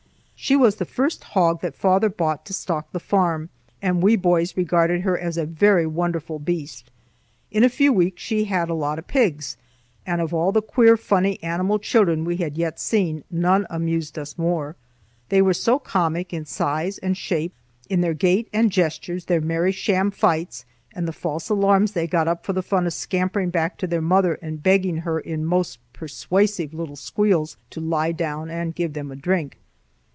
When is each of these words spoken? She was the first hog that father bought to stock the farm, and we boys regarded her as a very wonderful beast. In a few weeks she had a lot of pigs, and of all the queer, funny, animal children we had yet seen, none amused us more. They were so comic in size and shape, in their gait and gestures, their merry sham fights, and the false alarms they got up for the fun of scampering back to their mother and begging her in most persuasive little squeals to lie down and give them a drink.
She 0.43 0.55
was 0.55 0.77
the 0.77 0.85
first 0.85 1.23
hog 1.23 1.61
that 1.61 1.75
father 1.75 2.09
bought 2.09 2.45
to 2.47 2.53
stock 2.53 2.91
the 2.93 2.99
farm, 2.99 3.49
and 3.79 4.01
we 4.01 4.15
boys 4.15 4.57
regarded 4.57 5.01
her 5.01 5.15
as 5.15 5.37
a 5.37 5.45
very 5.45 5.85
wonderful 5.85 6.39
beast. 6.39 6.89
In 7.51 7.63
a 7.63 7.69
few 7.69 7.93
weeks 7.93 8.23
she 8.23 8.45
had 8.45 8.67
a 8.67 8.73
lot 8.73 8.97
of 8.97 9.05
pigs, 9.05 9.55
and 10.03 10.19
of 10.19 10.33
all 10.33 10.51
the 10.51 10.63
queer, 10.63 10.97
funny, 10.97 11.41
animal 11.43 11.77
children 11.77 12.25
we 12.25 12.37
had 12.37 12.57
yet 12.57 12.79
seen, 12.79 13.23
none 13.29 13.67
amused 13.69 14.17
us 14.17 14.35
more. 14.35 14.75
They 15.29 15.43
were 15.43 15.53
so 15.53 15.77
comic 15.77 16.33
in 16.33 16.45
size 16.45 16.97
and 16.97 17.15
shape, 17.15 17.53
in 17.87 18.01
their 18.01 18.15
gait 18.15 18.49
and 18.51 18.71
gestures, 18.71 19.25
their 19.25 19.41
merry 19.41 19.71
sham 19.71 20.09
fights, 20.09 20.65
and 20.95 21.07
the 21.07 21.13
false 21.13 21.49
alarms 21.49 21.91
they 21.91 22.07
got 22.07 22.27
up 22.27 22.47
for 22.47 22.53
the 22.53 22.63
fun 22.63 22.87
of 22.87 22.93
scampering 22.93 23.51
back 23.51 23.77
to 23.77 23.85
their 23.85 24.01
mother 24.01 24.33
and 24.41 24.63
begging 24.63 24.97
her 24.97 25.19
in 25.19 25.45
most 25.45 25.77
persuasive 25.93 26.73
little 26.73 26.95
squeals 26.95 27.57
to 27.69 27.79
lie 27.79 28.11
down 28.11 28.49
and 28.49 28.73
give 28.73 28.93
them 28.93 29.11
a 29.11 29.15
drink. 29.15 29.59